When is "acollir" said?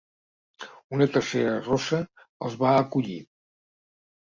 2.81-3.21